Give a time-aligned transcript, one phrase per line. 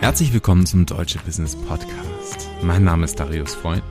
[0.00, 2.48] Herzlich willkommen zum Deutsche Business Podcast.
[2.62, 3.84] Mein Name ist Darius Freund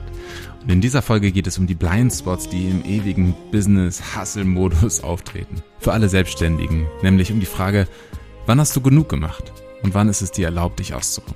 [0.60, 5.62] und in dieser Folge geht es um die Blindspots, die im ewigen Business-Hustle-Modus auftreten.
[5.78, 7.88] Für alle Selbstständigen, nämlich um die Frage,
[8.44, 11.34] wann hast du genug gemacht und wann ist es dir erlaubt, dich auszuruhen.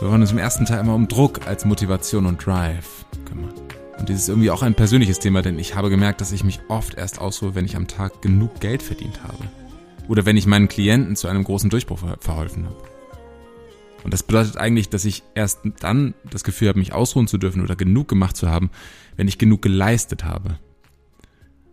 [0.00, 3.54] Wir wollen uns im ersten Teil immer um Druck als Motivation und Drive kümmern.
[3.96, 6.58] Und dies ist irgendwie auch ein persönliches Thema, denn ich habe gemerkt, dass ich mich
[6.66, 9.44] oft erst ausruhe, wenn ich am Tag genug Geld verdient habe.
[10.08, 12.82] Oder wenn ich meinen Klienten zu einem großen Durchbruch verholfen habe.
[14.04, 17.62] Und das bedeutet eigentlich, dass ich erst dann das Gefühl habe, mich ausruhen zu dürfen
[17.62, 18.70] oder genug gemacht zu haben,
[19.16, 20.58] wenn ich genug geleistet habe.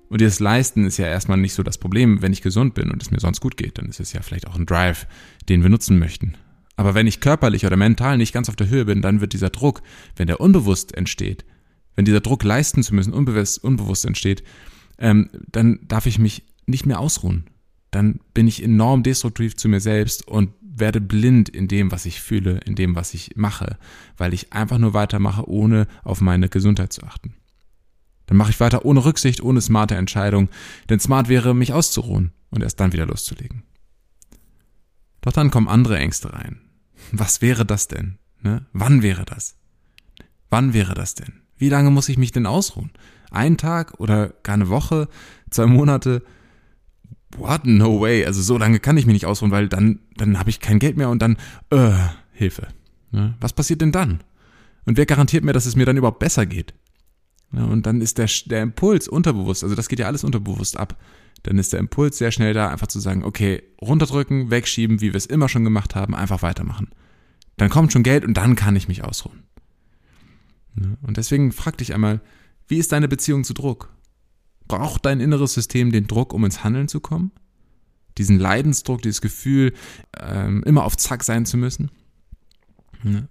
[0.10, 3.02] Und dieses Leisten ist ja erstmal nicht so das Problem, wenn ich gesund bin und
[3.02, 5.08] es mir sonst gut geht, dann ist es ja vielleicht auch ein Drive,
[5.50, 6.36] den wir nutzen möchten.
[6.78, 9.50] Aber wenn ich körperlich oder mental nicht ganz auf der Höhe bin, dann wird dieser
[9.50, 9.82] Druck,
[10.16, 11.46] wenn der unbewusst entsteht,
[11.96, 14.44] wenn dieser Druck leisten zu müssen, unbewusst, unbewusst entsteht,
[14.98, 17.46] ähm, dann darf ich mich nicht mehr ausruhen.
[17.96, 22.20] Dann bin ich enorm destruktiv zu mir selbst und werde blind in dem, was ich
[22.20, 23.78] fühle, in dem, was ich mache,
[24.18, 27.36] weil ich einfach nur weitermache, ohne auf meine Gesundheit zu achten.
[28.26, 30.50] Dann mache ich weiter ohne Rücksicht, ohne smarte Entscheidung,
[30.90, 33.64] denn smart wäre, mich auszuruhen und erst dann wieder loszulegen.
[35.22, 36.60] Doch dann kommen andere Ängste rein.
[37.14, 38.18] Was wäre das denn?
[38.42, 38.66] Ne?
[38.74, 39.56] Wann wäre das?
[40.50, 41.32] Wann wäre das denn?
[41.56, 42.92] Wie lange muss ich mich denn ausruhen?
[43.32, 45.08] Ein Tag oder gar eine Woche?
[45.50, 46.24] Zwei Monate?
[47.38, 47.66] What?
[47.66, 48.26] No way.
[48.26, 50.98] Also so lange kann ich mich nicht ausruhen, weil dann, dann habe ich kein Geld
[50.98, 51.38] mehr und dann,
[51.70, 51.92] äh,
[52.32, 52.68] Hilfe.
[53.12, 53.36] Ne?
[53.40, 54.22] Was passiert denn dann?
[54.86, 56.74] Und wer garantiert mir, dass es mir dann überhaupt besser geht?
[57.54, 60.98] Ja, und dann ist der, der Impuls unterbewusst, also das geht ja alles unterbewusst ab.
[61.44, 65.18] Dann ist der Impuls sehr schnell da, einfach zu sagen, okay, runterdrücken, wegschieben, wie wir
[65.18, 66.90] es immer schon gemacht haben, einfach weitermachen.
[67.58, 69.44] Dann kommt schon Geld und dann kann ich mich ausruhen.
[71.02, 72.20] Und deswegen frag dich einmal,
[72.68, 73.95] wie ist deine Beziehung zu Druck?
[74.68, 77.32] Braucht dein inneres System den Druck, um ins Handeln zu kommen?
[78.18, 79.74] Diesen Leidensdruck, dieses Gefühl,
[80.20, 81.92] ähm, immer auf Zack sein zu müssen?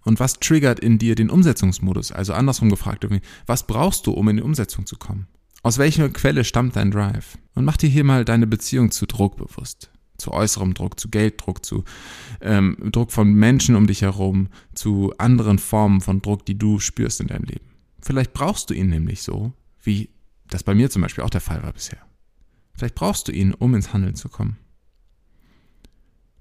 [0.04, 2.12] Und was triggert in dir den Umsetzungsmodus?
[2.12, 3.06] Also andersrum gefragt,
[3.46, 5.26] was brauchst du, um in die Umsetzung zu kommen?
[5.62, 7.38] Aus welcher Quelle stammt dein Drive?
[7.54, 9.90] Und mach dir hier mal deine Beziehung zu Druck bewusst.
[10.16, 11.82] Zu äußerem Druck, zu Gelddruck, zu
[12.40, 17.20] ähm, Druck von Menschen um dich herum, zu anderen Formen von Druck, die du spürst
[17.20, 17.64] in deinem Leben.
[18.00, 19.52] Vielleicht brauchst du ihn nämlich so,
[19.82, 20.10] wie
[20.54, 21.98] das bei mir zum Beispiel auch der Fall war bisher.
[22.74, 24.56] Vielleicht brauchst du ihn, um ins Handeln zu kommen.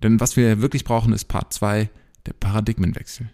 [0.04, 1.90] Denn was wir wirklich brauchen, ist Part 2,
[2.28, 3.32] der Paradigmenwechsel.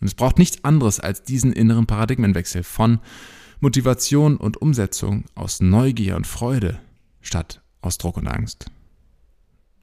[0.00, 2.98] Und es braucht nichts anderes als diesen inneren Paradigmenwechsel von
[3.60, 6.80] Motivation und Umsetzung aus Neugier und Freude
[7.20, 8.72] statt aus Druck und Angst.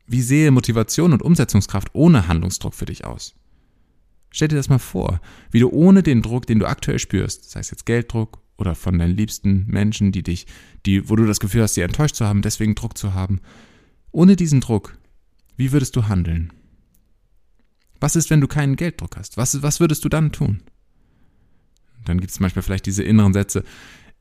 [0.08, 3.34] Wie sehe Motivation und Umsetzungskraft ohne Handlungsdruck für dich aus?
[4.30, 7.62] Stell dir das mal vor, wie du ohne den Druck, den du aktuell spürst, sei
[7.62, 10.46] es jetzt Gelddruck oder von deinen liebsten Menschen, die dich,
[10.86, 13.42] die, wo du das Gefühl hast, sie enttäuscht zu haben, deswegen Druck zu haben,
[14.12, 14.98] ohne diesen Druck,
[15.58, 16.54] wie würdest du handeln?
[18.00, 19.38] Was ist, wenn du keinen Gelddruck hast?
[19.38, 20.62] Was, was würdest du dann tun?
[22.06, 23.64] Dann gibt es manchmal vielleicht diese inneren Sätze,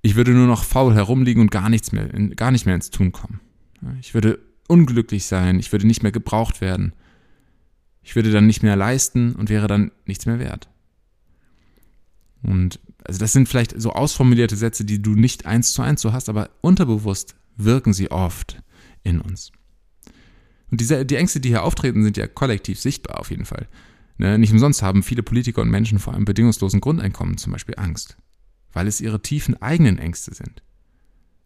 [0.02, 3.12] ich würde nur noch faul herumliegen und gar nichts mehr, gar nicht mehr ins Tun
[3.12, 3.40] kommen.
[4.00, 6.92] Ich würde unglücklich sein, ich würde nicht mehr gebraucht werden.
[8.02, 10.68] Ich würde dann nicht mehr leisten und wäre dann nichts mehr wert.
[12.42, 16.12] Und also das sind vielleicht so ausformulierte Sätze, die du nicht eins zu eins so
[16.12, 18.62] hast, aber unterbewusst wirken sie oft
[19.02, 19.52] in uns.
[20.70, 23.68] Und diese, die Ängste, die hier auftreten, sind ja kollektiv sichtbar auf jeden Fall.
[24.16, 24.38] Ne?
[24.38, 28.16] Nicht umsonst haben viele Politiker und Menschen vor einem bedingungslosen Grundeinkommen zum Beispiel Angst,
[28.72, 30.62] weil es ihre tiefen eigenen Ängste sind.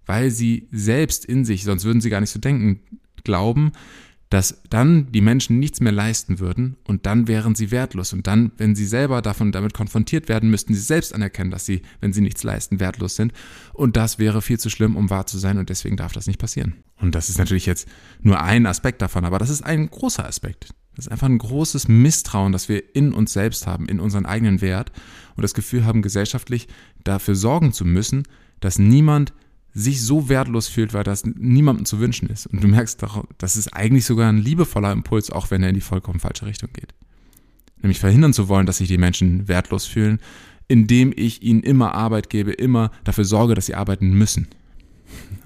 [0.06, 2.80] Weil sie selbst in sich, sonst würden sie gar nicht so denken,
[3.24, 3.72] glauben,
[4.30, 8.12] dass dann die Menschen nichts mehr leisten würden und dann wären sie wertlos.
[8.12, 11.82] Und dann, wenn sie selber davon damit konfrontiert werden, müssten sie selbst anerkennen, dass sie,
[12.00, 13.32] wenn sie nichts leisten, wertlos sind.
[13.72, 16.38] Und das wäre viel zu schlimm, um wahr zu sein und deswegen darf das nicht
[16.38, 16.74] passieren.
[17.00, 17.88] Und das ist natürlich jetzt
[18.20, 20.68] nur ein Aspekt davon, aber das ist ein großer Aspekt.
[20.94, 24.60] Das ist einfach ein großes Misstrauen, das wir in uns selbst haben, in unseren eigenen
[24.60, 24.90] Wert
[25.36, 26.66] und das Gefühl haben, gesellschaftlich
[27.04, 28.24] dafür sorgen zu müssen,
[28.60, 29.32] dass niemand
[29.78, 32.46] sich so wertlos fühlt, weil das niemandem zu wünschen ist.
[32.46, 35.76] Und du merkst doch, das ist eigentlich sogar ein liebevoller Impuls, auch wenn er in
[35.76, 36.94] die vollkommen falsche Richtung geht.
[37.80, 40.18] Nämlich verhindern zu wollen, dass sich die Menschen wertlos fühlen,
[40.66, 44.48] indem ich ihnen immer Arbeit gebe, immer dafür sorge, dass sie arbeiten müssen.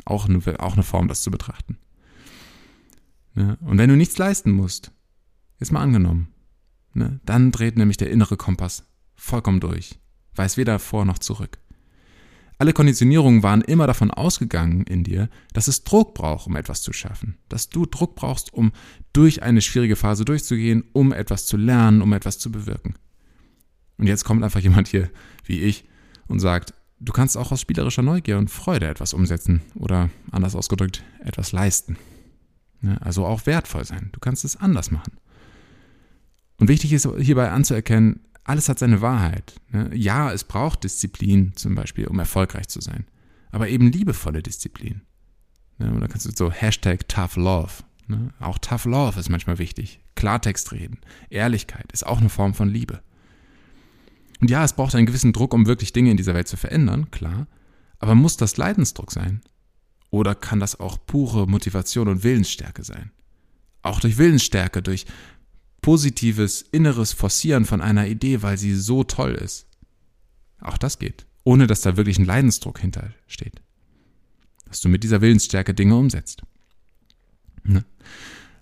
[0.06, 1.76] Auch eine, auch eine Form, das zu betrachten.
[3.34, 4.92] Ja, und wenn du nichts leisten musst,
[5.58, 6.28] ist mal angenommen,
[6.94, 10.00] ne, dann dreht nämlich der innere Kompass vollkommen durch,
[10.34, 11.58] weiß weder vor noch zurück.
[12.62, 16.92] Alle Konditionierungen waren immer davon ausgegangen in dir, dass es Druck braucht, um etwas zu
[16.92, 17.36] schaffen.
[17.48, 18.70] Dass du Druck brauchst, um
[19.12, 22.94] durch eine schwierige Phase durchzugehen, um etwas zu lernen, um etwas zu bewirken.
[23.98, 25.10] Und jetzt kommt einfach jemand hier
[25.44, 25.88] wie ich
[26.28, 31.02] und sagt, du kannst auch aus spielerischer Neugier und Freude etwas umsetzen oder anders ausgedrückt
[31.18, 31.96] etwas leisten.
[32.80, 32.96] Ne?
[33.02, 34.10] Also auch wertvoll sein.
[34.12, 35.14] Du kannst es anders machen.
[36.60, 39.60] Und wichtig ist hierbei anzuerkennen, alles hat seine Wahrheit.
[39.70, 39.90] Ne?
[39.94, 43.06] Ja, es braucht Disziplin zum Beispiel, um erfolgreich zu sein.
[43.50, 45.02] Aber eben liebevolle Disziplin.
[45.78, 45.94] Ne?
[45.94, 47.72] Oder kannst du so Hashtag Tough Love.
[48.08, 48.32] Ne?
[48.40, 50.00] Auch Tough Love ist manchmal wichtig.
[50.14, 50.98] Klartext reden.
[51.30, 53.02] Ehrlichkeit ist auch eine Form von Liebe.
[54.40, 57.10] Und ja, es braucht einen gewissen Druck, um wirklich Dinge in dieser Welt zu verändern,
[57.12, 57.46] klar.
[58.00, 59.40] Aber muss das Leidensdruck sein?
[60.10, 63.12] Oder kann das auch pure Motivation und Willensstärke sein?
[63.82, 65.06] Auch durch Willensstärke, durch
[65.82, 69.66] positives inneres Forcieren von einer Idee, weil sie so toll ist.
[70.60, 73.60] Auch das geht, ohne dass da wirklich ein Leidensdruck hintersteht.
[74.64, 76.42] Dass du mit dieser Willensstärke Dinge umsetzt.
[77.64, 77.84] Ne?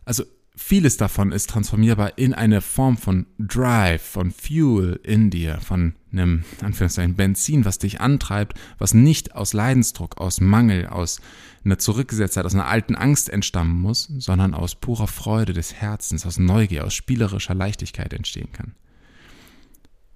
[0.05, 0.25] Also
[0.56, 6.44] vieles davon ist transformierbar in eine Form von Drive, von Fuel in dir, von einem,
[6.62, 11.20] Anführungszeichen, Benzin, was dich antreibt, was nicht aus Leidensdruck, aus Mangel, aus
[11.64, 16.38] einer Zurückgesetztheit, aus einer alten Angst entstammen muss, sondern aus purer Freude des Herzens, aus
[16.38, 18.75] Neugier, aus spielerischer Leichtigkeit entstehen kann.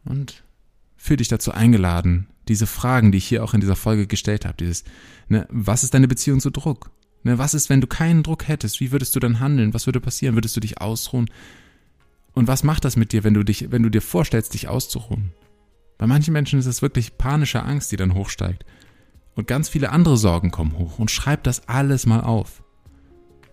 [0.05, 0.43] Und
[0.97, 4.57] fühle dich dazu eingeladen, diese Fragen, die ich hier auch in dieser Folge gestellt habe,
[4.59, 4.85] dieses,
[5.29, 6.91] ne, was ist deine Beziehung zu Druck?
[7.25, 8.81] Ne, was ist, wenn du keinen Druck hättest?
[8.81, 9.73] Wie würdest du dann handeln?
[9.73, 10.37] Was würde passieren?
[10.37, 11.31] Würdest du dich ausruhen?
[12.35, 15.33] Und was macht das mit dir, wenn du dich, wenn du dir vorstellst, dich auszuruhen?
[15.97, 18.67] Bei manchen Menschen ist es wirklich panische Angst, die dann hochsteigt.
[19.35, 20.99] Und ganz viele andere Sorgen kommen hoch.
[20.99, 22.63] Und schreib das alles mal auf.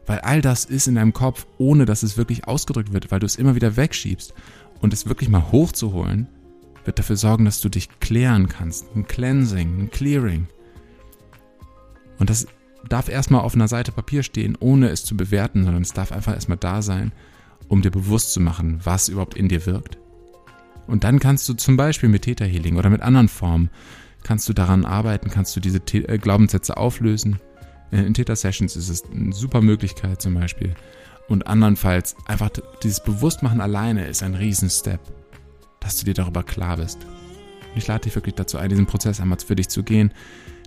[0.05, 3.25] Weil all das ist in deinem Kopf, ohne dass es wirklich ausgedrückt wird, weil du
[3.25, 4.33] es immer wieder wegschiebst.
[4.81, 6.27] Und es wirklich mal hochzuholen,
[6.83, 8.87] wird dafür sorgen, dass du dich klären kannst.
[8.95, 10.47] Ein Cleansing, ein Clearing.
[12.17, 12.47] Und das
[12.89, 16.33] darf erstmal auf einer Seite Papier stehen, ohne es zu bewerten, sondern es darf einfach
[16.33, 17.11] erstmal da sein,
[17.67, 19.97] um dir bewusst zu machen, was überhaupt in dir wirkt.
[20.87, 23.69] Und dann kannst du zum Beispiel mit Theta Healing oder mit anderen Formen,
[24.23, 27.39] kannst du daran arbeiten, kannst du diese äh, Glaubenssätze auflösen.
[27.91, 30.75] In Theta Sessions ist es eine super Möglichkeit zum Beispiel.
[31.27, 32.49] Und andernfalls einfach
[32.83, 34.99] dieses Bewusstmachen alleine ist ein Riesen-Step,
[35.79, 36.99] dass du dir darüber klar bist.
[37.71, 40.13] Und ich lade dich wirklich dazu ein, diesen Prozess einmal für dich zu gehen,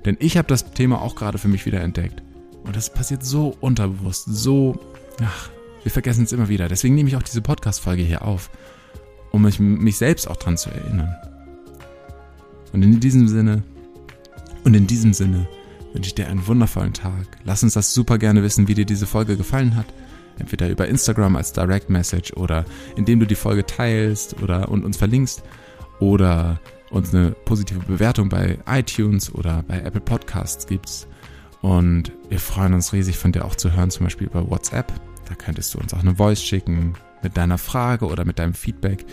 [0.05, 2.23] denn ich habe das Thema auch gerade für mich wieder entdeckt.
[2.65, 4.79] Und das passiert so unterbewusst, so,
[5.23, 5.51] ach,
[5.83, 6.69] wir vergessen es immer wieder.
[6.69, 8.51] Deswegen nehme ich auch diese Podcast-Folge hier auf,
[9.33, 11.15] um mich, mich selbst auch dran zu erinnern.
[12.73, 13.63] Und in diesem Sinne,
[14.65, 15.47] und in diesem Sinne
[15.93, 17.27] wünsche ich dir einen wundervollen Tag.
[17.45, 19.87] Lass uns das super gerne wissen, wie dir diese Folge gefallen hat.
[20.39, 22.65] Entweder über Instagram als Direct Message oder
[22.97, 25.45] indem du die Folge teilst oder und uns verlinkst
[26.01, 26.61] oder
[26.95, 31.09] uns eine positive Bewertung bei iTunes oder bei Apple Podcasts gibst.
[31.61, 34.93] Und wir freuen uns riesig von dir auch zu hören, zum Beispiel über WhatsApp.
[35.29, 39.05] Da könntest du uns auch eine Voice schicken mit deiner Frage oder mit deinem Feedback.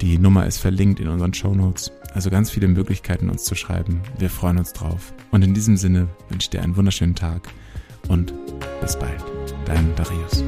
[0.00, 1.90] Die Nummer ist verlinkt in unseren Show Notes.
[2.14, 4.00] Also ganz viele Möglichkeiten, uns zu schreiben.
[4.18, 5.12] Wir freuen uns drauf.
[5.30, 7.48] Und in diesem Sinne wünsche ich dir einen wunderschönen Tag
[8.08, 8.32] und
[8.80, 9.24] bis bald.
[9.64, 10.44] Dein Darius.